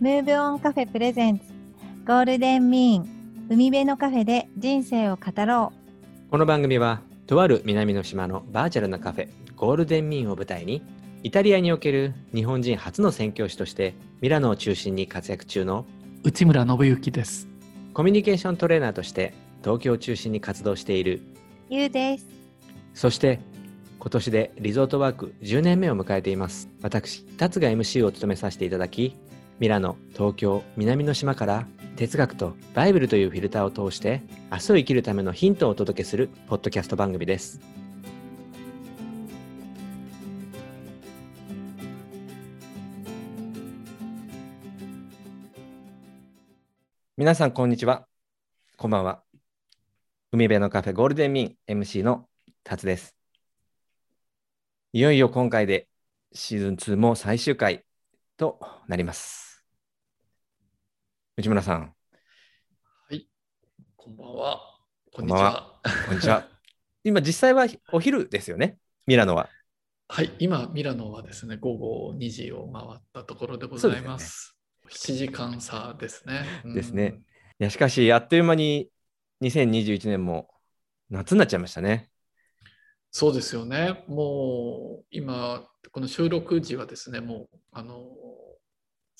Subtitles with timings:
[0.00, 1.46] ムーブオンカフェプレゼンツ。
[2.06, 3.48] ゴールデンミーン。
[3.50, 5.72] 海辺のカフェで人生を語ろ
[6.30, 10.84] この番組はとある南の島のバーチャルなカフェゴールデンミーンを舞台に
[11.24, 15.84] イタリアにおける日本人初の宣教師としてミラノを中心に活躍中の
[16.22, 17.48] 内村信之です。
[17.92, 21.22] コミュニケーショントレーナーとして東京を中心に活動している
[21.70, 22.26] うゆうです。
[22.94, 23.40] そして
[23.98, 26.68] 今年でリゾートワーク10年目を迎えています。
[26.82, 29.16] 私達が MC を務めさせていただき
[29.58, 34.22] ミラノ東京南の島から哲学とバイブルというフィルターを通して
[34.52, 37.60] 明日を生きるためのヒントをお届けするポッドキャスト番組です。
[47.16, 48.06] 皆さんこんにちは。
[48.76, 49.24] こんばんは。
[50.30, 52.28] 海辺のカフェゴールデンミン MC の
[52.62, 53.16] 達です。
[54.92, 55.88] いよいよ今回で
[56.32, 57.82] シーズン2も最終回
[58.36, 59.47] となります。
[61.38, 61.94] 内村さん、
[63.08, 63.28] はい。
[63.94, 64.60] こんばんは。
[65.14, 65.80] こんにちは。
[66.08, 66.48] こんにちは。
[67.04, 68.76] 今実際はお昼ですよね、
[69.06, 69.48] ミラノは。
[70.08, 70.34] はい。
[70.40, 74.58] 今、ミラノはですね、午後2時を回ったところでございます。
[74.90, 76.44] 7時間差ですね。
[76.64, 77.22] うんですね。
[77.60, 78.90] いや、しかし、あっという間に
[79.40, 80.48] 2021年も
[81.08, 82.10] 夏になっちゃいましたね。
[83.12, 84.04] そうですよね。
[84.08, 88.10] もう今、この収録時はですね、もうあの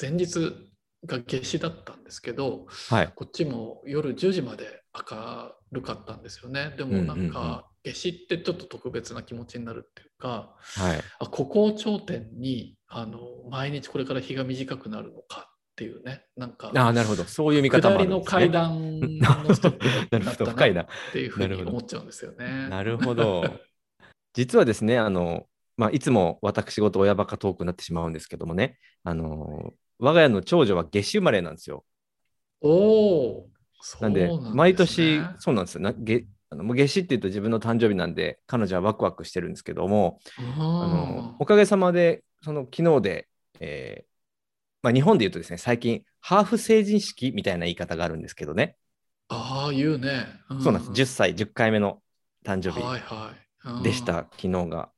[0.00, 0.67] 前日
[1.06, 3.12] が夏至だったんですけど、はい。
[3.14, 6.74] こっちも夜10時まで明るかったんですよね。
[6.76, 11.00] でもなんか、夏至ってちょっと特別な気持ちになるっていうか、はい。
[11.20, 17.22] あここを頂点にあの毎日これから日が短くなるのかっていうね、なんか、ああ、なるほど。
[17.24, 18.40] そういう見方も下りのあるんですね。
[18.40, 20.72] 階段のステップったな。
[20.74, 22.68] なっていうふうに 思っちゃうんですよね。
[22.68, 23.44] なるほど。
[24.34, 31.84] 実はですね、あの、まあ、いつも私事親バカトークになってしまうんですけどもね、あの、我が家の長女は夏至生まれなんですよ。
[32.60, 33.50] おお、
[33.98, 35.80] なんで、毎年、そうなんですよ。
[35.80, 43.28] なげあのもう夏至って言うと自分の誕生日なんで、彼女はワクワクしてるんですけども、あのおかげさまで、その昨日で、
[43.60, 44.08] えー
[44.82, 48.76] まあ、日本で言うとですね、最近、ハーフ成人式みたいな言い方があるんですけどね、
[49.28, 50.26] ああ、言うね。
[50.62, 50.92] そうなんです。
[50.94, 52.02] 10歳、10回目の
[52.44, 54.90] 誕生はい日はいうんでした、昨日が。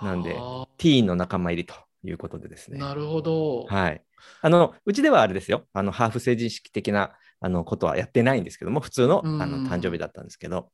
[0.00, 1.74] なんであティーンの仲間入りと
[2.04, 2.78] いうことでですね。
[2.78, 3.64] ーなるほど。
[3.64, 4.02] はい。
[4.40, 5.66] あの、うちではあれですよ。
[5.72, 10.70] あの、ハーフ成人式的なあのことはやってないんですけども、普通のうんあの誕生日だったんですけど、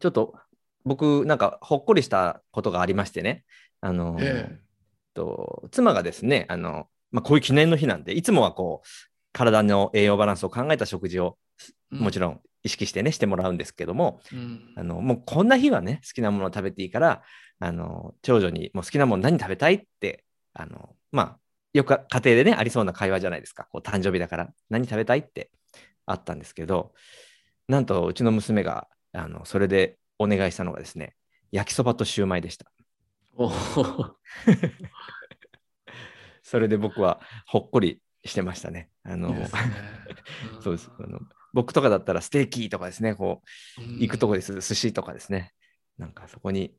[0.00, 0.34] ちょっと
[0.84, 3.44] 僕、なんかほっこりしたことがありましてね、
[3.80, 4.66] あの、ええ
[5.16, 8.88] と妻がですね、あの、まあ、こういう記念の日なんで、いつもはこう、
[9.32, 11.38] 体の栄養バランスを考えた食事を
[11.90, 17.22] もちろん意識してね、してもらうんですけども、うんあのもうこんな日はね、好きなものを食べていいから、
[17.60, 21.38] あの長女にもう好きなもの何食べたいって、あのまあ、
[21.72, 23.68] よく家庭でね、ありそうな会話じゃないですか。
[23.70, 25.50] こう誕生日だから何食べたいって
[26.06, 26.92] あったんですけど、
[27.68, 31.14] なんとうちの娘があのそれでお願いしたのがですね、
[31.52, 32.66] 焼きそばとシューマイでした。
[33.34, 34.12] おー
[36.42, 38.90] それで僕はほっこりしてましたね。
[39.04, 39.44] あのね
[40.58, 41.20] んそうですあの。
[41.56, 43.40] 僕とかだったらステーキとかですね、こ
[43.78, 45.52] ううん行くとこです、寿司とかですね。
[45.96, 46.74] なんかそこに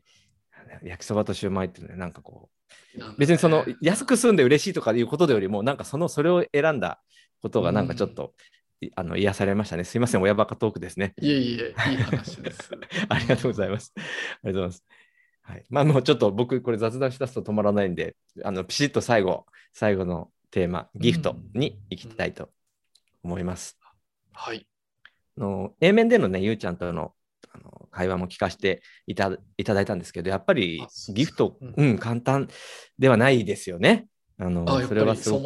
[0.84, 2.52] 焼きそばとシューマイっていうのはなんかこ
[2.96, 7.02] う、別にその安く済んで嬉しいとかいうことよりも、なんかそのそれを選んだ
[7.42, 8.36] ことがなんかちょっと、
[8.82, 9.84] いあの癒されましたね。
[9.84, 11.16] すいません、親バカトークですね。
[11.20, 12.70] いえいえ、いい話です。
[13.10, 13.92] ありがとうございます。
[13.98, 14.12] ありが
[14.44, 14.84] とうございます。
[15.42, 22.52] はい、まあもうちょっと僕これ雑談しだすと止まらないんで、あのピシッと最後、最後のテーマ、ギフトに行きたいと
[23.24, 23.80] 思います。
[24.38, 24.68] はい。
[25.38, 27.14] あの A 面でのね、ゆうちゃんとの
[27.52, 31.74] あの会話も聞かせていたいただいたんですけど、やっぱりギフト、うん。
[31.76, 32.48] うん、簡単
[33.00, 34.08] ではないですよね。
[34.40, 35.42] あのそれはすごく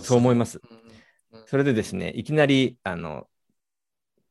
[0.00, 0.84] そう思いますうん
[1.46, 3.26] それでですね、いきなり、あの、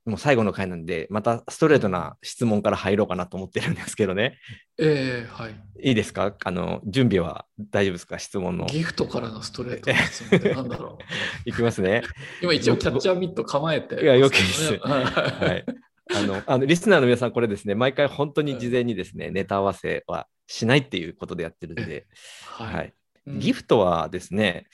[0.05, 4.37] もう最後の回なんで、またストレートな質問から入ろうかなと思ってるんですけどね。
[4.77, 5.55] ええはい。
[5.81, 6.35] いいですか？
[6.43, 8.19] あの、準備は大丈夫ですか？
[8.19, 8.65] 質問の。
[8.65, 11.03] ギフトからのストレートの質問ってなんだろう。
[11.49, 12.03] いきますね。
[12.41, 14.19] 今一応キャッチャーミット構えてますいやけどね。
[14.19, 15.65] よくです ははい。
[16.13, 22.07] あの、あのリスナーの皆さん、これですね、毎回本当に事前にですね、ネタ合わせはしないっていうことでやってるんで、
[22.45, 22.89] ははいい。
[22.89, 22.91] う
[23.35, 24.67] んギフトはですね、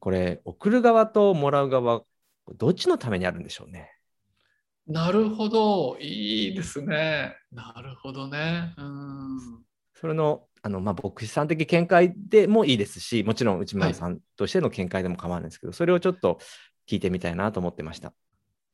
[0.00, 2.02] これ、送る側ともらう側、
[2.56, 3.88] どっちのためにあるんでしょうね？
[4.86, 5.96] なるほど。
[5.98, 7.36] いいですね。
[7.50, 8.74] なるほどね。
[8.76, 9.64] うん。
[9.94, 16.38] それの、あの、まあ、牧師さん的見解でもいいですし、もちろん内村さんとしての見解でも構わないんですけど、それをちょっと
[16.86, 18.12] 聞いてみたいなと思ってました。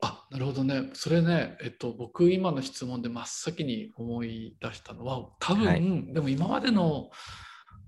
[0.03, 0.91] あ、なるほどね。
[0.95, 7.11] それね、えっと、僕、今の質問で真っ先に思い出したのは、多分、はいでも今までの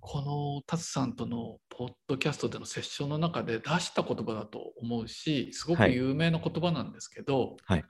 [0.05, 7.85] このタツさんとのポッドキャストでのセッションの中で出した言葉だと思うしすごく有名な言葉なんですけど、はい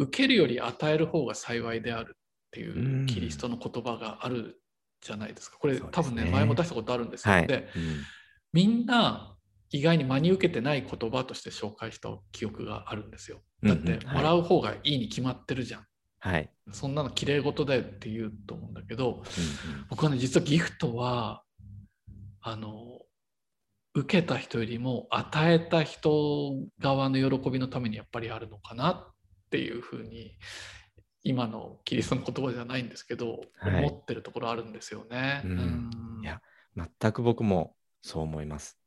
[0.00, 4.62] 受けるより与える方が幸いであるっていうキリストの言葉がある
[5.00, 7.34] じゃないですかこれね多分ね前も出したことあるんですよ。
[7.34, 7.48] はい。
[7.48, 8.04] でうん
[8.52, 9.34] みんな
[9.70, 13.40] 意外に真に受けてない言葉として紹介した記憶があるんですよ。
[13.62, 15.86] だってもらう方がいいに決まってるじゃん。
[16.20, 16.50] はい。
[16.72, 21.42] そんなの綺麗事だよって言うと思うんだけどうん僕はね実はギフトは
[22.50, 23.00] あの
[23.94, 29.14] 受けた人よりも与えた人側の喜びのためにやっぱりあるのかなっ
[29.50, 30.32] ていうふうに
[31.24, 35.42] 今のキリストの言葉じゃないんですけど、はい思ってるところあるんですよね。
[35.44, 35.90] うんうん
[36.22, 36.40] いや
[36.74, 38.78] 全く僕もそう思います。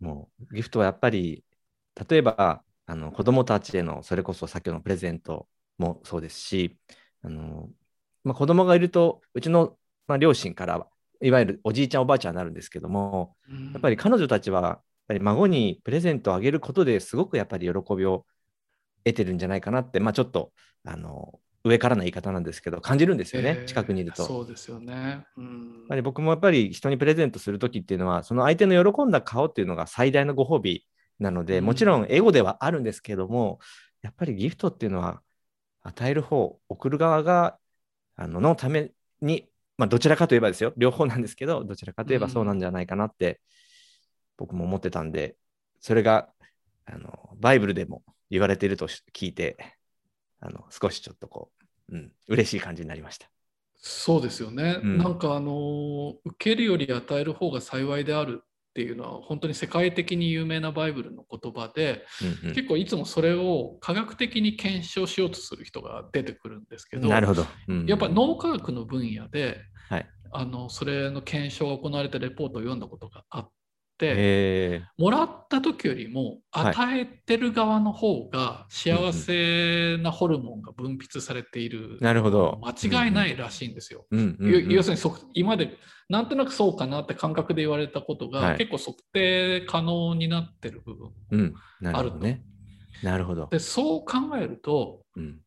[0.00, 1.44] もうギフトはやっぱり
[2.08, 6.76] 例えばあの子供たちへのそれこそ先ほどのプレゼントもそうですし
[7.22, 7.68] あの、
[8.24, 9.76] まあ、子供がいるとうちの、
[10.06, 10.86] まあ、両親から
[11.20, 18.26] いわゆるおじいちゃんおばあちゃんになるんですけどもうんやっぱり彼女たちはやっぱり孫にプレゼントをあげることですごくやっぱり喜びを
[19.04, 20.52] 得てるんじゃないかなって、まあ、ちょっと
[20.84, 24.24] あの上からの言い方なんですけど感じるんですよね、えー近くにいると。
[24.24, 25.24] そうですよね。
[25.36, 30.86] うんやっぱり僕もやっぱり人にプレゼントするときっていうのは、その相手の喜んだ顔っていうのが最大のご褒美
[31.18, 33.58] なので、うんもちろんエゴではあるんですけども、
[34.02, 35.20] やっぱりギフトっていうのは、
[35.82, 37.58] 与える方、送る側が、
[38.16, 39.48] あののために、
[39.78, 43.40] まあ、どちらかといえばですよ、両方なんですけど、どちらかといえばそうなんじゃないかなって、
[44.36, 45.36] 僕も思ってたんで、
[45.80, 46.28] それが
[46.86, 49.56] あのバイブルでも言われているとし聞いて、
[50.40, 51.50] あの少しちょっとこ
[51.90, 53.28] う、うん、嬉しい感じになりました。
[53.76, 54.98] そうですよね、うん。
[54.98, 58.42] なんかあの受けるより与える方が幸いである
[58.76, 62.04] っていうのは本当に世界的に有名なバイブルの言葉で、
[62.42, 62.54] うんうん。
[62.54, 67.46] 結構いつもそれを科学的に検証しようとする人が出てくるんですけどなるほど。
[67.68, 69.56] うんやっぱ脳科学の分野で、
[69.88, 70.06] はい。
[70.30, 73.50] あのそれの検証が行われたレポートを読んだことがあっ
[74.98, 82.60] もらった時よりもはい与えてる側の方が幸せなホルモンが分泌されているー、なるほど。
[82.62, 84.06] 間違いないらしいんですよ。
[84.10, 85.76] 要するにそ今まで
[86.08, 92.42] なんとなくそうかなって感覚で言われたことが、はい結構測定可能になってる部分うん、なるほどね。
[93.02, 93.48] なるほど。
[93.50, 95.40] でそう考えるとうん、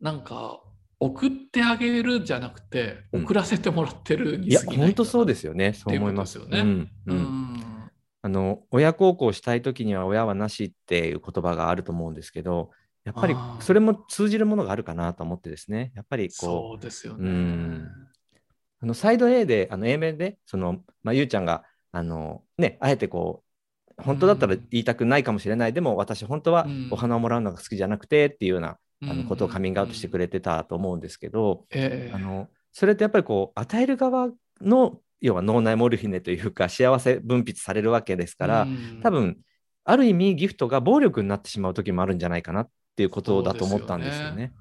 [0.00, 0.60] なんか
[1.00, 3.24] 送ってあげるじゃなくてうん。
[3.24, 5.72] 送らせてもらってるにいや、過ぎない本当そうですよね。
[5.72, 6.60] そう思いますよね。
[6.60, 6.90] うん。
[7.06, 7.18] ううん。
[7.18, 7.90] ん。
[8.20, 12.70] あの親孝行したいときには親はなしっていう言葉があると思うんですけど、
[13.04, 15.92] やっぱりそれも通じるものがあるかなと思ってですね。
[15.94, 17.30] やっぱりこそうですよね。
[17.30, 17.74] うん。
[17.84, 17.90] う、
[18.82, 23.44] あのサイド A で、あの A 面で、その、まあ、ゆうちゃんが、あの、ね、あえてこ
[23.98, 24.66] う、本当だったらうん。
[24.70, 26.88] 言いたくないかもしれない、でも私本当はうん。
[26.90, 32.14] お花をもらうのが好きじゃなくてっていうようなあのことをカミングアウトしてくれれてたと思うんですけど、ええ。
[32.14, 34.30] あのそれってやっぱりこう与える側
[34.60, 39.38] の要は脳内モルヒネというか幸せ分泌されるわけですから、うん多分
[39.84, 44.52] ある意味ギフトが暴力になってしまう時もあるんじゃないかなっていうことだと思ったんですよね。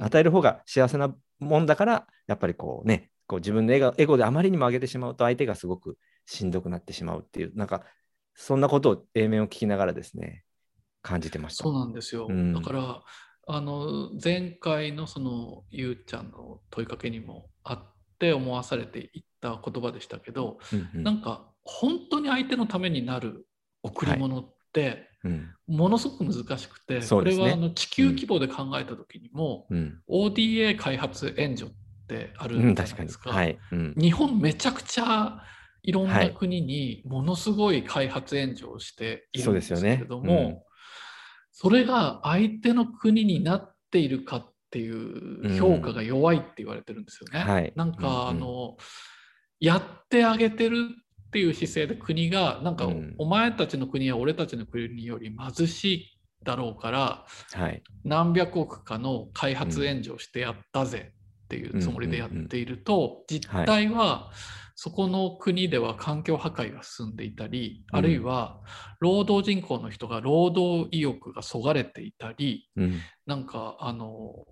[0.00, 7.84] 与える方が幸せなもんだからやっぱりこうねこう自分のエゴエゴであまりにも上げてしまうと相手がすごくしんどくなってしまうっていうなんか
[8.34, 10.42] そんなことを A 面を聞きながらですね
[11.06, 11.62] 感じてました。
[11.62, 12.26] そうなんですよ。
[12.28, 12.52] うん。
[12.52, 13.02] だから
[13.48, 21.02] あの前回のそのゆうちゃんの問いかけにもあって思わされていった言葉でしたけど、うんうん。
[21.04, 23.46] なんか本当に相手のためになる
[23.84, 25.48] 贈り物ってうん。
[25.68, 27.06] ものすごく難しくて、ね。
[27.08, 30.00] これはあの地球規模で考えた時にも、うん。
[30.08, 31.74] ODA 開発援助っ
[32.08, 33.02] てあるうんん、じゃな確か。
[33.02, 33.30] にいですか。
[33.30, 33.94] はい、うん。
[33.96, 35.42] 日本めちゃくちゃ
[35.82, 36.34] いろんはない。
[36.34, 40.65] 国にものすごい開発援助をしているんですけれども、
[41.58, 47.42] それが相手の国になっているかっていう評価が弱いって言われてるんですよね。
[47.46, 47.50] うん。
[47.50, 47.72] はい。
[47.74, 48.28] なんか、うんうん。
[48.28, 48.76] あの
[49.58, 50.90] やってあげてる
[51.28, 53.14] っていう姿勢で国がなんか、うん。
[53.16, 57.82] お前たちの国は俺たちの国より貧しいだろうからはい。
[58.04, 61.12] 何百億かの開発援助をしてやったぜ
[61.44, 64.30] っていうつもりでやっていると、実態は
[64.78, 67.98] そこの国では環境破壊が進んでいたり、うん。
[67.98, 68.60] あるいは
[69.00, 73.00] 労働人口の人が労働意欲がそがれていたりうん。
[73.26, 74.44] なんかあの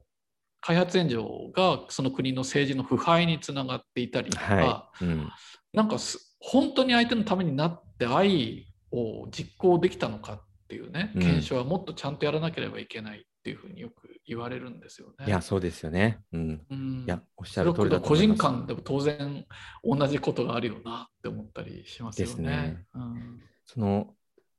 [0.60, 1.22] 開発援助
[1.54, 5.04] がその国の政治の腐敗につながっていたりとか、はい。
[5.04, 5.28] うん。
[5.74, 11.20] なんかす本当に相手のためになって愛を実行できたのかっていうね、うん。
[11.20, 15.26] 検証はもっとちゃんとやらなければいけないっていうふうによく言われるんですよね。
[15.26, 16.20] いや、そうですよね。
[16.32, 16.62] うん。
[16.70, 18.38] うんいや、おっしゃる通りだと個思います。
[18.38, 19.44] 人間でも当然
[19.84, 22.32] 同じことがあるよなって思ったりしますよね。
[22.32, 24.14] ですねうんその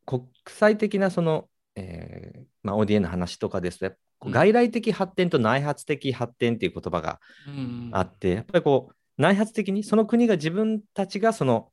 [0.06, 3.92] 国際的なその、えーまあ、ODA の話とかですと、
[4.24, 11.72] 外来的発展と内発的発展っていう言葉がうんあって、やっぱりこう、内発的にその国が自分たちがその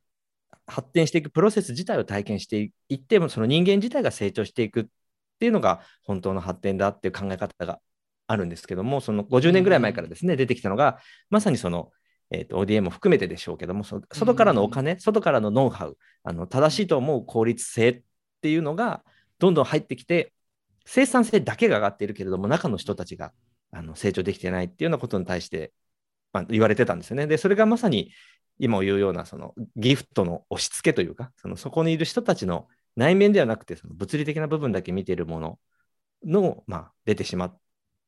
[0.66, 4.88] 発展していくプロセス自体を体験していってもその人間自体が成長していく
[5.42, 7.80] っていうのが本当の発展だっていう考え方が
[8.28, 10.98] あるんですけどもその50年ぐらい前からですね、出てきたのが
[11.30, 11.90] まさにその、
[12.30, 18.02] えー、と ODM も含めてでしょうけどもそ外からのお金、外からのノウハウあの正しいと思う効率性っ
[18.40, 19.02] ていうのが
[19.40, 20.32] どんどん入ってきて
[20.86, 23.32] 生産性だけが上がっているけれども中の人たちが
[23.72, 25.72] あの成長できてないっていうようなことに対して
[26.32, 27.26] まあ、言われてたんですよね。
[27.26, 28.10] で、それがまさに
[28.58, 35.58] 今言うようなそのギフトの押し付けというか、そのそこにいる人たちの内面ではなくて、その物理的な部分だけ見ているもの
[36.24, 37.58] の、まあ、出てしまっ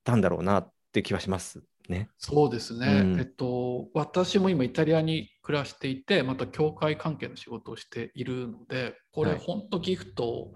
[0.04, 2.08] たんだろうなって気はしますね。
[2.18, 10.52] そうですね、うん、えっと、私も今イタリアに暮らしていて、また教会関係の仕事をしているので、これ、本当ギフト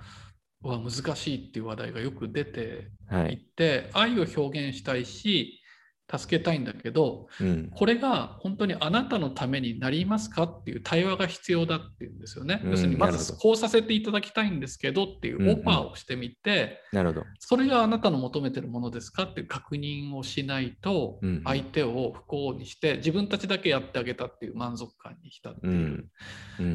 [0.62, 2.90] は難しいっていう話題がよく出て
[3.30, 3.38] い。
[3.56, 5.60] て、はい、愛を表現したいし、
[6.10, 12.62] 助けたいんだけど、うん、これが本当にあなたのためになりますかっていう対話が必要だっていうんですよね。
[12.64, 17.26] うん、要するにまずこうさせていただきたいんですけどっていうオファーをしてみて、なるほど。
[17.38, 26.08] それがあなたの求めてるものですかっていう確認をしないと相手を不幸にして自分たちだけやってあげたっていう満足感にしたっていう、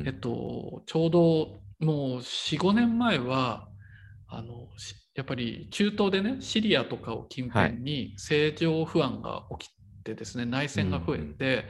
[0.06, 3.68] えっと、ちょうどもう45年前は
[4.36, 4.68] あの
[5.16, 9.72] やっぱり中東でねシリアとかを近辺に政情不安が起き
[10.04, 11.66] てですね、内戦が増えて、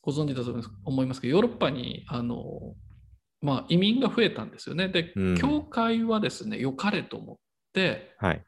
[0.00, 2.74] ご存知だと思いますけどヨーロッパにあの、
[3.42, 4.88] まあ、移民が増えたんですよね。
[4.88, 7.36] で、うん、教会はですね良かれと思っ
[7.72, 8.42] て、はい。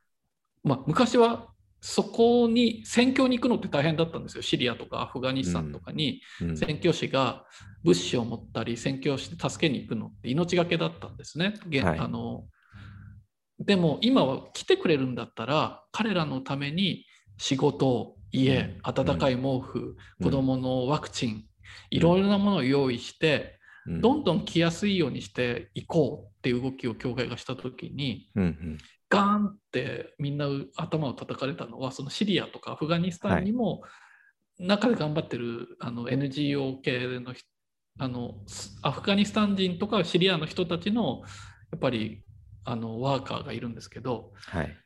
[0.63, 1.49] まあ、昔は
[1.81, 4.43] そこに宣教に行くのって大変だったんですよ。
[4.43, 6.21] シリアとかアフガニスタンとかに
[6.55, 7.45] 宣教師が
[7.85, 11.55] 物資を持ったり宣教して助けに行くのって命がけだったんですね。
[11.83, 12.45] はい、あの
[13.59, 17.05] でも今は来てくれるんだったら彼らのために
[17.39, 21.45] 仕事家温かい毛布、うん、子どものワクチン、
[21.91, 30.47] いろいろなものを用意して、うん、どんどん来やすいようにしていこうっていう動きを教会がした時に、うんうん、ガーンってみんな
[30.77, 33.83] 頭を叩かれたのはそのシリアとかアフガニスタンにも
[34.59, 37.35] 中で頑張ってるあの NGO 系の
[38.01, 38.35] あの
[38.83, 41.23] アフガニスタン人とかシリアの人たちの
[41.73, 42.23] やっぱり
[42.69, 44.77] あのワーカーがいるんですけど、はい、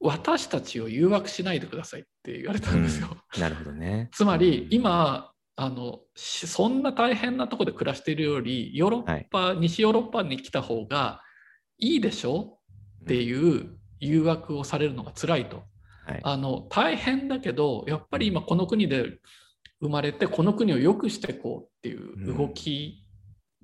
[0.00, 3.08] 私たちを誘惑しないでくださいって言われたんですよ。
[3.34, 4.10] うん、なるほどね。
[4.12, 11.22] つまり今あのそんな大変なとこで暮らしているよりヨーロッパ、はい、西ヨーロッパに来た方が
[11.78, 12.58] いいでしょ？
[13.02, 15.62] っていう誘惑をされるのが辛いと。
[16.04, 19.20] はい、あの大変だけどやっぱり今この国で
[19.80, 23.06] 生まれてこの国を良くしていこうっていう動き、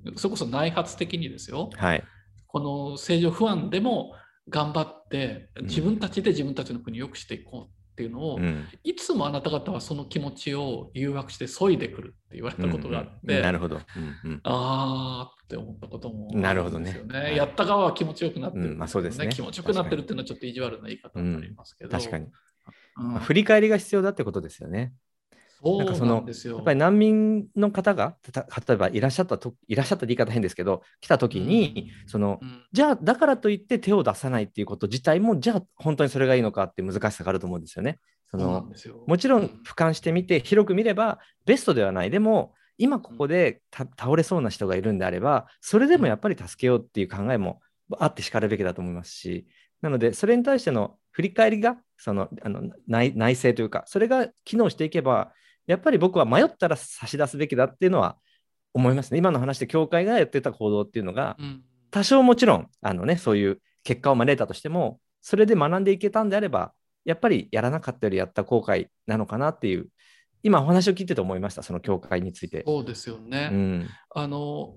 [0.06, 2.04] うん、それこそ内発的にですよ、はい、
[2.48, 4.14] この政情不安でも
[4.48, 13.36] 頑張って自分たちで自分たちの国を良くしていこうっていうのを、うん、いつもあなた方はその気持ちを誘惑して削いでくるって言われたことがあって、うん。
[13.36, 13.80] うん、なるほど、
[14.24, 14.30] うん。
[14.30, 19.28] うん、ああって思ったこともなるほどね、はい、やった側は気持ちよくなってる、ね、まあそうですね。
[19.28, 22.28] 気持ちよくなってるっていうのはちょっと意地悪な言い方になりますけど、確かに、
[22.94, 24.92] まあ、振り返りが必要だってことですよね
[25.62, 37.98] なんかそのやっぱり難民の方が例えばいらっしゃったといらっしゃった言い方変ですけど来た時に、うん、その、うん、じゃあだからといって手を出さないっていうこと自体もじゃあ本当にそれがいいのかって難しさがあると思うんですよね。
[38.30, 38.68] その
[39.06, 42.10] もちろん俯瞰してみて広く見ればベストではない。
[42.10, 47.60] でも今ここで倒れそうな人がいるんであればそれでもやっぱり助けようっていう考えも
[47.98, 49.46] あってしかるべきだと思いますし
[49.82, 55.32] なのでそれに対しての振り返りがそのあの内内政というかそれが機能していけば
[55.68, 58.16] やっぱり僕は迷ったら差し出すべきだっていうのは
[58.74, 59.18] 思いますね。
[59.18, 61.36] 今の話で教会がやってた行動っていうのが、
[61.90, 66.72] 多少もちろんあの、ね、そういう結果を招いたとしても、それで学んでいけたんであれば、
[67.04, 69.88] やっぱりやらなかったよりやった後悔なのかなっていう、
[70.42, 72.64] 今お話を聞いてて思いました、その教会について。
[72.66, 73.50] そうですよね。
[73.52, 74.74] うん、あの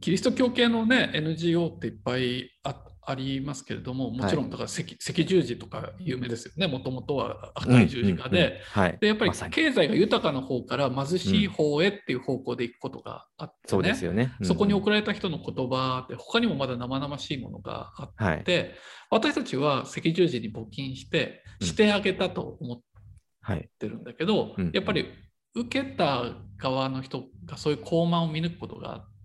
[0.00, 2.76] キリスト教系のね NGO っていっぱいあ
[3.08, 6.66] ありますけれどももちろんだから赤,、赤十字とか有名ですよね。
[6.66, 8.60] もともとは赤い十字架で,、
[9.00, 18.74] でやっぱり経済が豊かな方から貧しい方へっていう方向で行くことがあって、ね、そうですよね、そこに送られた人の言葉って他にもまだ生々しいものがあって、
[19.10, 25.06] 私たちは赤十字に募金してしてあげたと思ってるんだけど、やっぱり
[25.54, 26.24] 受けた
[26.58, 29.15] 側の人がそういう高慢を見抜くことがあって、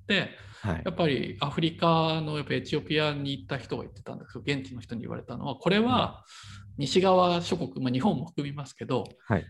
[0.62, 4.34] はい、やっぱりアフリカのやっぱエチオピアに行った人が言ってたんです。
[4.34, 5.56] けど現地の人に言われたのは。
[5.56, 6.24] これは
[6.78, 9.46] 西側諸国、まあ、日本も含みますけど、はい、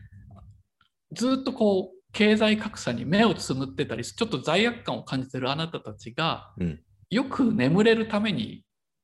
[1.14, 8.64] ずっとこう経済格差に目をつむってたりちょっと罪悪感を感じてるあなたたちが、うん、よく眠れるために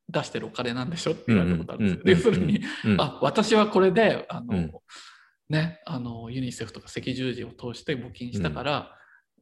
[0.09, 2.29] 出してるお金なんでしょって言われたことあるんですよ。
[2.29, 2.61] 要するに、
[2.97, 4.71] あ私はこれであの、うん、
[5.49, 8.96] ね、あのユニセフとか赤十字を通して募金したから、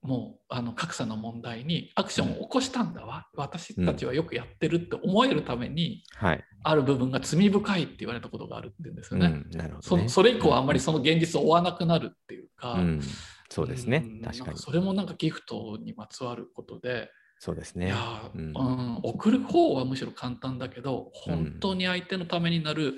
[0.06, 6.44] もうあの格差の問題にアクションを起こしたんだわ、私たちはよくやってるって思えるために、はい。
[6.64, 9.44] ある部分が罪深いって言われたことがあるって言うんですよね。
[9.82, 13.02] そそれ以降はあんまりその現実を追わなくなるっていうか、うん、
[13.50, 14.22] そうですねうん。
[14.22, 14.72] 確かにそ。
[14.72, 17.94] れもなんかギフトにまつわることで、いそうですね。
[18.36, 22.96] うん送る方はむしろ簡単だけど本当に相手のためになる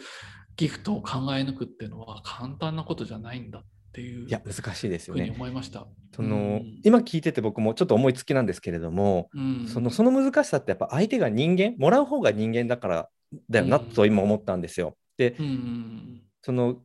[0.58, 3.64] ギフトを考え抜くっていうのは簡単なことじゃないんだっ
[3.98, 5.32] ていういや、難しいですよね。
[5.36, 5.88] 思いました。
[6.16, 13.10] その、うん今聞いてて僕もちょっと思いつきなんですけれども、うんそのその難しさってやっぱ相手が人間、もらう方が人間だから
[13.50, 14.96] だよなうんと今思ったんですよ。
[15.18, 16.78] で、うんその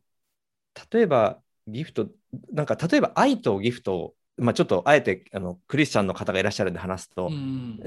[0.90, 1.38] 例えば
[1.68, 2.08] ギフト、
[2.50, 7.78] なんか例えば愛とギフトを、まあ、ちょっとあえてあのクリスチャンの方がいらっしゃるんで話すと、うん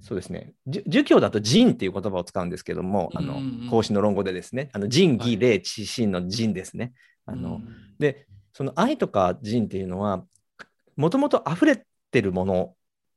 [0.00, 6.92] そうですね、儒教だと仁っていう言葉を使うんですけども、あの孔子の論語でですね、あの仁義はい礼智信の仁ですね。
[7.26, 10.24] あのうんで、その愛とか仁っていうのは、
[10.96, 12.76] もともと溢れてるものっ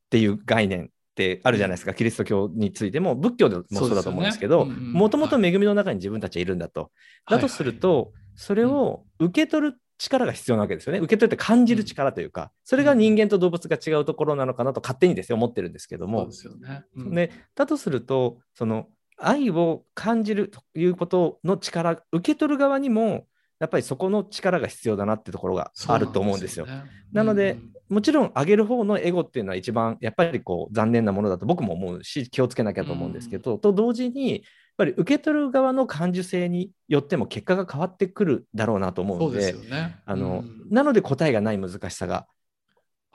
[0.10, 6.92] ていう概念ってあるじゃないですか、キリスト教についても、仏教でもそうだと思うんですけど、もともと恵みの中に自分たちはいるんだと。
[7.26, 11.00] だとすると、それを受け取る力が必要なわけですよね。
[11.00, 16.20] 受け取って感じる力というか、それが人間と動物が違うところなのかなと勝手にですね、思ってるんですけども。
[16.20, 16.84] そうで、すよね。
[16.98, 17.16] うん。
[17.16, 23.26] でだとすると、その愛を感じるということの力、受け取る側にも、
[23.60, 26.66] やっぱりそこの力が必要だなってところがあると思うんですよ。
[26.66, 34.42] ねなのでうんもちろん、上げる方のエゴっていうのは一番やっぱりこう残念なものだと僕も思うし、気をつけなきゃと思うんですけど、と同時に、やっ
[34.78, 39.98] ぱり受け取る側の感受性によっても結果が変わってくるだろうなと思うのですよね。
[40.06, 40.68] あのうん。
[40.70, 42.28] なので答えがない難しさが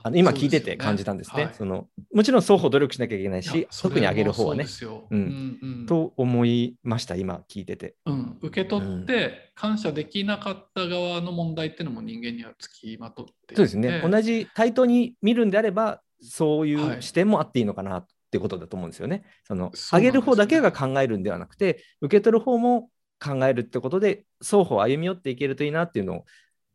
[0.06, 1.49] あの今聞いてて感じたんですね。
[1.54, 4.66] そのもちろん双方努力しなきゃいけないしい、特に上げる方はね。
[5.11, 5.87] ううん。
[5.87, 7.94] と思いました、今聞いてて。
[8.04, 13.56] うん、受け取って感謝できなかった側の問題っていうのも人間にはつきまとって。
[13.56, 14.02] そうですね。
[14.06, 16.99] 同じ対等に見るんであれば、そういはい。
[16.99, 19.25] う視点もあっていいのかなってことだと思うんですよね。
[19.45, 20.04] そのそうなんですよね。
[20.04, 26.25] 上げる方だけが考えるんではなくて、受け取る方も考えるってことで、双方歩み寄っていけるといいなっていうのを、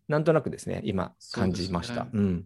[0.07, 1.95] なんとなくですね、今感じました。
[1.95, 2.45] そううん。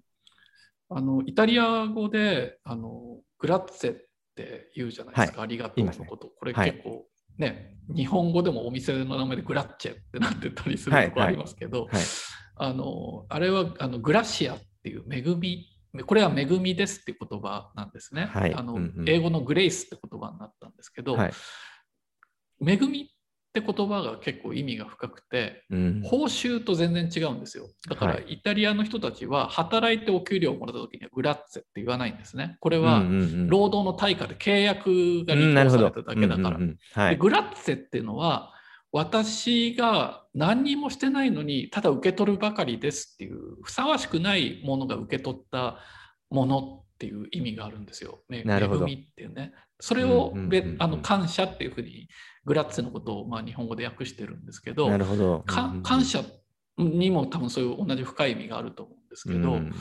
[0.96, 3.98] あのイタリア語であのグラッツェっ
[4.36, 6.28] て言うじゃないですか、ありがとうのこと。
[6.28, 7.06] これはい結構
[7.38, 12.04] ね、日本語でもお店の名前でグラッチェってなってたりするとこありますけど、はい。
[12.56, 15.66] あのあれはあのグラシアっていう恵み、
[16.06, 18.26] これは恵みですっていう言葉なんですね。
[18.26, 21.34] はいあのうんうん英語のグレイスって言葉になったんですけど、はい。
[22.66, 23.10] 恵み
[23.60, 26.02] って言葉が結構意味が深くて、うん。
[26.04, 27.70] 報酬と全然違うんですよ。
[27.88, 32.58] だからはいイタリアの人たちは働いてお給料をもらった時にはグラッツェって言わないんですね。
[32.62, 33.04] これは
[33.48, 34.90] 労働の対価で契約
[35.26, 36.58] が履行されただけだか
[36.98, 37.16] ら。
[37.16, 38.52] グラッツェっていうのは
[38.92, 45.78] 私が何にもしてないのにただ受け取るばかりですっていうふさわしくないものが受け取った
[46.32, 48.24] ものっていう意味があるんですよ。
[48.30, 49.54] めなるほど恵みっていうね。
[49.80, 50.34] それを
[51.04, 52.08] 感謝っていうふうに
[52.46, 55.44] グラッツェのことをまあ日本語で訳してるんですけどなるほど。
[55.46, 56.24] かうんうん感謝
[56.78, 59.74] にも多分そういう同じ深い意味があると思うんですけど、うん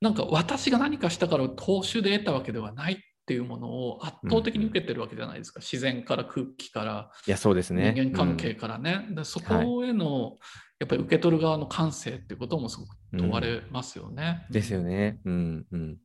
[0.00, 7.92] なんか私が何かしたから報酬で得たわけではないっていうものを圧倒的に受けてるわけじゃないですか、自然から空気からいや、そうですね。
[7.94, 10.38] 人間関係からね、でそこへの、
[10.80, 14.44] やっぱり受け取る側の感性っていうこともすごく問われますよね。
[14.48, 15.20] うんですよね。
[15.24, 15.98] うんうん。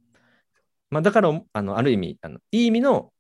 [0.92, 3.12] まあ、だから、あのある意味あの、いい意味の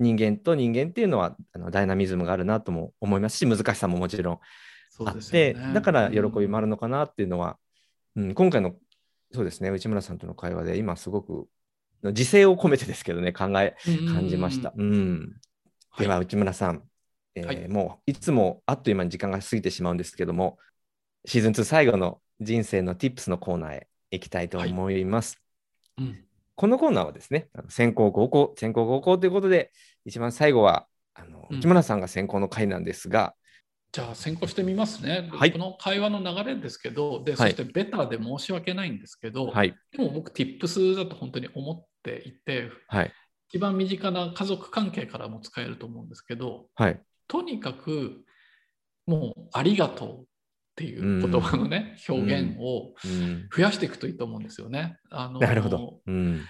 [0.00, 4.38] 人間と人間っていうのはあのダイナミズムがあるなとも思いますし、難しさももちろん
[5.06, 7.58] あって、よねだから喜びもあるのかなっていうのは、
[8.16, 8.74] うん、今回の
[9.32, 11.46] そうですね、内村さんとの会話で今すごく
[12.02, 13.76] 自制を込めてですけどね、考え、
[14.12, 14.72] 感じました。
[14.76, 15.36] うん。
[15.98, 16.82] では、はい内村さん、
[17.34, 20.58] えーはいもういつもあっという間に時間が過ぎてしまうんですけども、
[21.26, 25.38] シーズン2最後の人生の Tips のコーナーへ行きたいと思います。
[25.98, 26.24] うん
[26.60, 29.72] このコーナーはですね、あの先行後攻、先行後攻ということで、
[30.04, 31.56] 一番最後はあのうん。
[31.56, 33.34] 内村さんが先行の回なんですが、
[33.92, 35.30] じゃあ先行してみますね。
[35.32, 35.52] はい。
[35.52, 37.52] この会話の流れですけど、でそはい。
[37.52, 43.12] してベタで申し訳ないんですけど、はい、でも僕、Tips だと本当に思っていて、はい、
[43.48, 48.22] 一番身近な家族関係からも使えると思うんですけど、はい、とにかく
[49.06, 50.29] もうありがとう
[50.80, 54.96] っていう言葉のね、表現をうん、増やしていくといいと思うんですよね。
[55.10, 56.00] あのなるほど。
[56.06, 56.40] うん、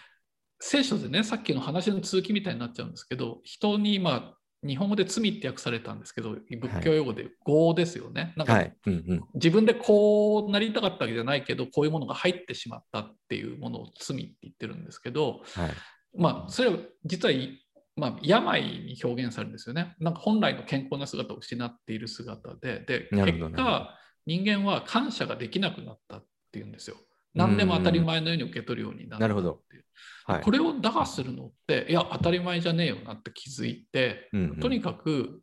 [0.61, 8.35] 聖書でね、さっきの話の続きみたいになっちゃうんですけど、人にまあ日本語で罪って訳されたんですけど、仏教用語で業ですよね。
[8.37, 15.71] なんかはい、うん、うん、自分でこうなりたかったわけじゃないけど、こういうものが入ってしまったっていうものを罪って言ってるんですけど、はい、
[16.17, 17.59] まあ、それは実はい、
[17.97, 19.97] まあ、病に表現されるんですよね。
[19.99, 23.47] なんか本来の健康な姿を失っている姿で、でなるほど。
[23.47, 26.97] 結果、人間は感謝ができなくなったっていうんですよ。
[27.35, 29.85] 何でも当たり前のように受け取るようになるほどっていう。
[30.25, 30.43] はい。
[30.43, 34.61] これを打破するのっていや当たり前じゃねえよなって気づいて、うんうん。
[34.61, 35.41] とにかく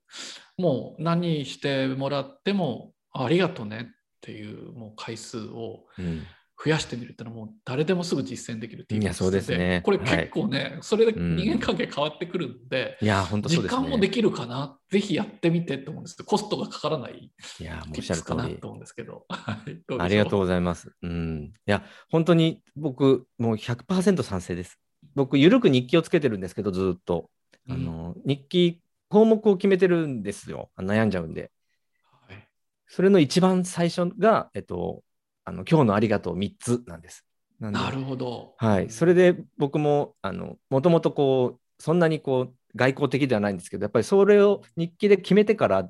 [0.57, 6.23] もう何してもらってもありがとねっていうもう回数をうん
[6.63, 13.81] 増やしてみるってのはもう誰でもすぐ実践できるっていういやそうですねこれ結構ね、それでうん人間関係変わってくるんで、いや、本当そう時ですね。
[13.83, 18.67] 間もできるかなぜひやってみてって思うんですけどコストがかからないいや、もうおっしゃるかなと。
[18.67, 19.25] 思うんですけど。
[19.29, 20.91] はいどありがとうございます。
[21.01, 21.53] うん。
[21.67, 24.79] いや、本当に僕、もう100%賛成です。
[25.15, 27.29] 僕、ゆるく日記をつけてるんですけど、ずっと。
[27.69, 30.69] あの、日記、項目を決めてるんですよ。
[30.77, 31.41] 悩んじゃうんで。
[31.41, 32.47] はい
[32.89, 35.03] それの一番最初が、えっと、
[35.47, 37.25] あの今日のありがとう3つなんです。
[37.61, 38.53] なるほど。
[38.57, 38.89] はい。
[38.89, 45.89] それで僕も、あの、もともとこう、そんなにこう、外交的ではないんですけど、やっぱりそれを日記で決めてから、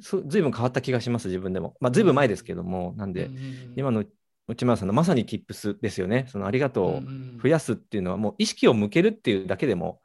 [0.00, 1.76] そずいぶん変わった気がします、自分でも。
[1.80, 3.28] まあ、ずいぶん前ですけども、なんで、
[3.74, 4.04] 今の
[4.46, 6.26] 内村さんのまさに Tips ですよね。
[6.28, 7.02] そのありがとうを
[7.42, 10.00] 増やすっていうのは、もう意識を向けるっていうだけでも、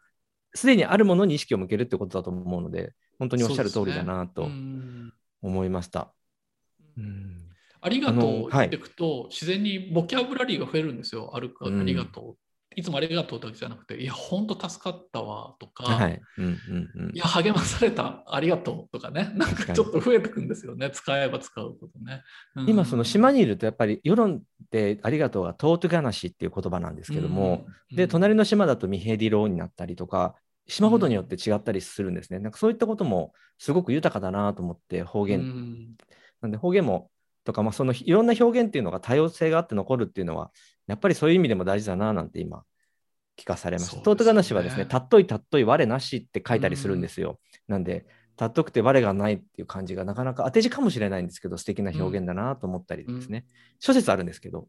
[0.55, 5.13] すでにあるものに意識を向けるってことだと思うので、本当におっしゃる通りだなとうん
[5.43, 6.11] 思いました。
[6.97, 7.50] うん
[7.81, 11.31] ありがとうっていくと、自然にボキャブラリーが増えるんですよ。
[11.33, 11.81] あるか、うん。
[11.81, 12.37] ありがとう。
[12.73, 16.21] いつもありがとうだけじゃなくて、いや、本当助かったわとか、はい。
[16.37, 17.11] うんうんうん。
[17.13, 22.23] いや、励まされた、ありがとうとかね、なんかちょっと増えてくんですよね、使えば使うことね。
[22.55, 22.69] うん。
[22.69, 27.97] 今その島にいるとやっぱり世論でありがとうがトートガナシっていう言葉なんですけども、、うん。
[27.97, 35.97] で隣の島だとミヘディローになったりとか島ごとによって違ったりするんですね、なんかそういったこともすごく豊かだなと思って方言、うん。
[36.41, 37.09] なんで方言も
[37.43, 40.51] とか、まあ、そのいろんな表現っていうのが多様性があって残るっていうのは
[40.87, 42.63] やっぱりそういう意味でも大事だななんて今
[43.37, 44.01] 聞かされました。
[44.01, 47.39] トートガナシはですね、たっといたっとい我なしって書いたりするんですよ。
[47.67, 48.05] なんで、
[48.37, 53.45] たっとくて我がないっていう感じがなかなか当て字かもしれないんですけど、素敵な表現だなと思ったりですね。
[53.79, 54.67] 諸説あるんですけど、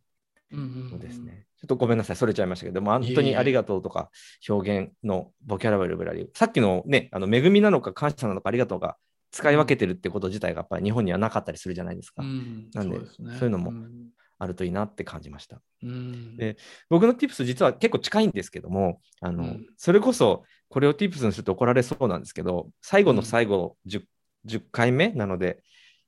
[0.53, 1.47] うんうんそうですね。
[1.59, 4.11] ちょっとごめんなさい、それちゃいましたけど、もう本当にありがとうとか
[4.49, 8.97] 表現のボキャラブラリー、さっきのね、あの恵みなのか感謝なのかありがとうが
[9.33, 12.23] 使い分けてるってこと自体がやっぱり日本にはなかったりするじゃないですか。
[12.23, 12.71] うん。
[12.75, 13.35] なんですね。
[13.38, 14.11] そういうのもん。
[14.38, 15.61] あるといいなって感じました。
[15.83, 16.37] うん。
[16.37, 16.57] で
[16.90, 19.66] 僕の Tips 実は結構近いんですけども、あのうん。
[19.77, 24.05] それこそこれを Tips にすると怒られそうなんですけど、最後の最後 10,
[24.47, 25.62] 10回目なので、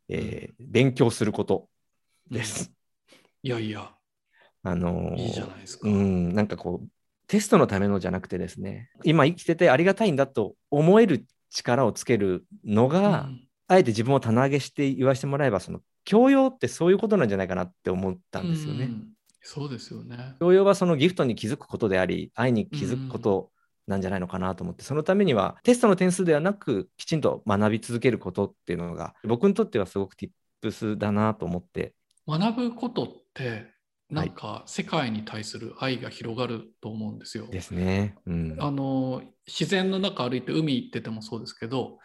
[0.08, 1.68] えー勉強すること
[2.30, 2.70] です。
[3.42, 3.90] いやいや、
[4.62, 5.88] あのーいいじゃないですか。
[5.88, 6.88] うん、なんかこう、
[7.26, 18.84] テストのためのじゃなくてですね、今生きててありがたいんだと思える力をつけるのが、うんあえて自分を棚上げして言わせてもらえば、その教養ってそういうことなんじゃないかなって思ったんですよね。
[18.84, 19.08] うん
[19.46, 20.36] そうですよね。
[20.40, 23.50] 教養はそのギフトに気づくことであり、愛に気づくこと
[23.86, 30.16] なんじゃないのかなと思って、そのためにはテストの点数ではなく、きちんと学び続けることっていうのが、僕にとってはすごく
[30.62, 31.94] tips だなと思って、
[32.26, 33.66] 学ぶことって、
[34.14, 37.46] なんか世界に対する愛が広がると思うんですよ。
[37.48, 38.14] ですね。
[38.27, 38.57] うん。
[38.61, 41.98] あの自然の中歩いて海行っててもそうですけど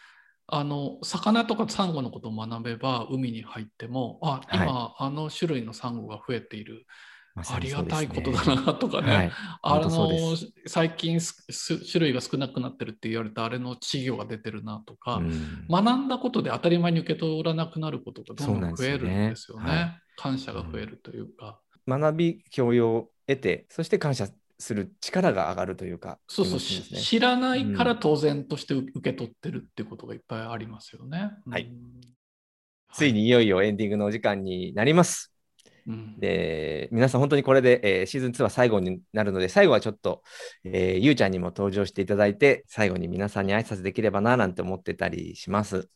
[0.47, 6.85] あの魚とかサンゴのことを学べば海に入ってもあ今、あの種類のサンゴが増えている
[7.35, 9.31] まさありがたいことだなとかね、はい。
[9.61, 10.09] あの
[10.65, 11.19] 最近
[11.59, 19.61] 種類が少なくなってるって言われたあれの稚魚が出てるなとか、うん学んだことで当たり前に受け取らなくなることがどんどん増えるんですよね。
[19.61, 21.59] そうなんですよね感謝が増えるというか。
[21.89, 24.27] 学び、教養を得て、そして感謝
[24.59, 31.31] する力が上がるというか、そうそう、ねし知らないから当然として受け取ってるってことがいっぱいありますよね。
[31.49, 32.01] はいうん
[32.91, 35.31] ついにいよいよエンディングのお時間になります。
[35.87, 40.23] うんで、皆さん本当にこれで、えーシーズン2は最後になるので、最後はちょっと、
[40.63, 45.87] えーゆうちゃんにも登場していただいて、最後に皆さんに挨拶できればななんて思ってたりします。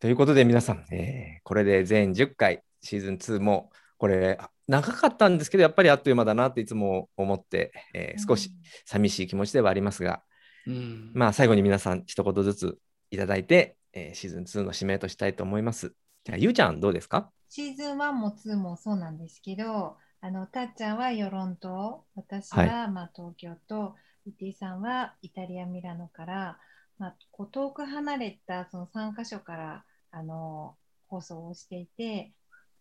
[0.00, 3.70] ということで皆さん、えーこれで全10回、シーズン2も、
[4.02, 8.50] これ、あ長かったんですけど、やっぱりあっという間だなっていつも思って、えー少し
[8.84, 10.24] 寂しい気持ちではありますが、
[10.66, 11.12] うん。
[11.14, 12.78] まあ、最後に皆さん一言ずつ
[13.12, 15.94] いただいて、えーシーズン2の指名としたいと思います。
[16.24, 17.30] じゃあ、ゆうちゃんどうですか？
[17.48, 23.94] シーズン1も2もそうなんですけど、あのたっちゃんはヨロン島、私は、まあ東京と、
[24.26, 26.58] イティさんはイタリア・ミラノから、
[26.98, 30.76] まあ、こう遠く離れたその3カ所からあの
[31.08, 32.32] 放送をしていて、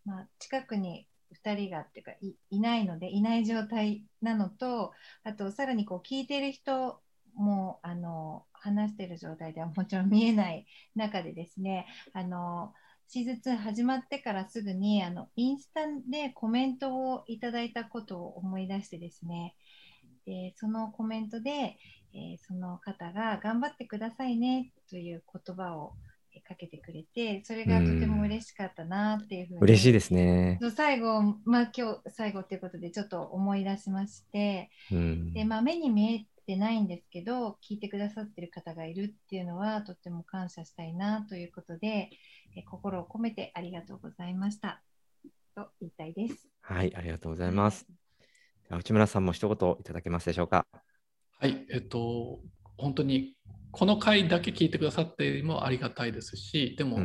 [0.05, 2.11] まあ、近くに2人がっていうか
[2.49, 4.91] いないのでいない状態なのと
[5.23, 6.99] あとさらにこう聞いてる人
[7.35, 10.65] もあの話してる状態ではもちろん見えない
[10.95, 12.73] 中でですねあの
[13.07, 19.55] シーズン2始まってからすぐにあのインスタでコメントをいただいたことを思い出してですね
[20.25, 25.93] でそのコメントで、えーその方が頑張ってくださいねという言葉を
[26.39, 30.59] かけてくれてそれがとても嬉しかったなっていうふうに、嬉しいですね。
[30.75, 42.09] 最後、まあ、今日最後ということでちょっと思い出しましてうんで、まあ、目に見えてないんですけど聞いてくださってる方がいるっていうのはとっても感謝したいなということで
[42.55, 44.81] え心を込めてありがとうございました
[45.55, 46.47] と言いたいです。
[46.61, 47.87] はい、ありがとうございます。
[48.69, 50.65] 内村さんも一言いただけますでしょうか。
[51.39, 52.39] はい、えっと、
[52.77, 53.35] 本当に
[53.71, 56.99] この回だけ聞いてくださってもありがたいですし、でも、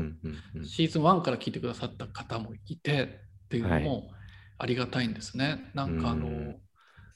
[0.64, 3.02] シーズン1から聞いてくださった方もいて
[3.46, 4.10] っていうのはも
[4.58, 5.70] ありがたいんですね。
[5.74, 6.56] なんかあの、うん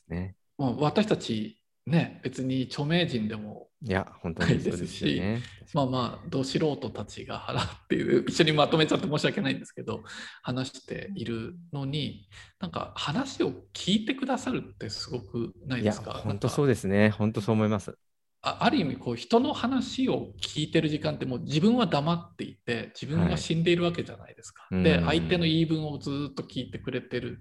[0.09, 5.43] ね、もう私たちね、別に著名人でも、いや、本当にそうですよね。
[5.73, 10.03] まあまあ、ど素人たちが払っている、一緒にまとめちゃって申し訳ないんですけど、
[10.43, 12.29] 話しているのに、
[12.61, 16.13] なんか話を聞いてくださるってすごくないですか？
[16.13, 17.11] 本当そうですね。
[17.11, 17.97] 本当そう思います。
[18.42, 24.66] あある意味こう人の話を聞いてる時間ってもう自分は黙っていて自分が死んでいるわけじゃないですか。
[24.70, 27.40] ではいうん相手の言い分をずっと聞いてくれてる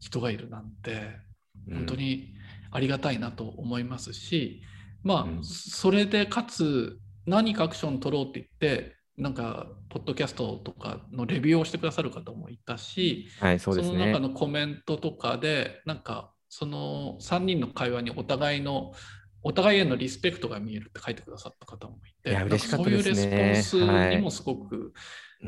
[0.00, 1.18] 人がいるなんて
[1.72, 2.34] 本当に
[2.72, 4.62] ありがたいなと思いますし、
[5.04, 14.20] まあうんそれでかつ何かアクション取ろうって言ってなんかポッドキャストとかのレビューをしてくださる方もいたし、はい、そうですの中ね。
[14.20, 18.92] のコメントとかでなんかその3人の会話にお互いの
[19.42, 23.62] お互いへのリスペクトが見えるって書いてくださった方もいていや嬉しかったですね。
[23.62, 24.92] そういうレスポンはいスにもすごく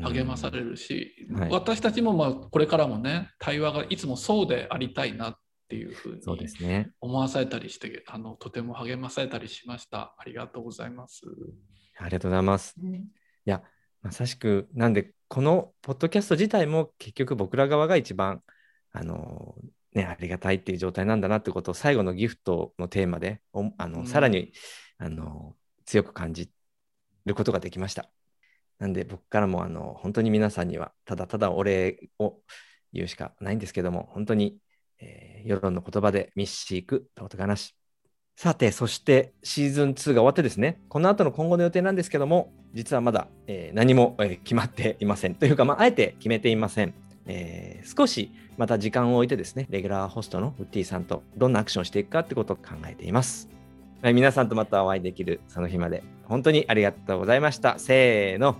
[0.01, 1.39] 励まされるし、うん。
[1.39, 5.35] はい私たちもまあこれからもね対話がいつもそうでありたいなっ
[5.69, 6.91] ていうふうそうでにすね。
[7.01, 10.15] 思わされたりしてあのとても励まされたりしました。
[10.17, 11.21] ありがとうございます。
[11.97, 12.75] ありがとうございます。
[12.81, 13.07] うん
[13.45, 13.61] いや、
[14.01, 18.41] まさしく、なんで、このポッドキャスト自体も結局僕ら側が一番、
[18.93, 19.55] あの
[19.93, 24.51] ね、ありがたいっていう状態なんだなってことを最後のギフトのテーマでおあの、うんさらに
[24.97, 26.49] あの強く感じ
[27.25, 28.09] ることができました。
[28.79, 32.37] なんで僕からもあの本当に皆さんにはただただお礼を
[32.93, 34.57] 言うしかないんですけども、本当に、
[34.99, 37.75] えー世論の言葉でミッシークと音がなし。
[38.37, 45.35] さて、そしてシーズン2が終わってですね、この後の今後の予定なんですけども、実はまだ、えー何も、えー決まっていません。
[45.35, 46.93] というか、まあ、あえて決めていません。
[47.25, 53.49] えー少しまた時間を置いてですね、レギュラーホストのウッディさんとどんなアクションをしていくかってことを考えています。
[54.01, 57.79] はい皆さんとまたお会いできるその日まで、本当にありがとうございました。
[57.79, 58.55] せーの、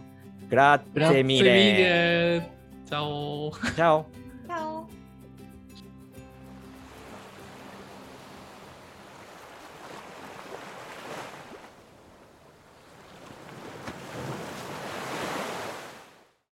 [0.49, 2.51] グラッツェミーレ。
[2.85, 4.22] チャオチャオ